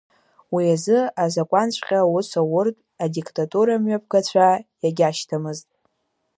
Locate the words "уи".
0.53-0.65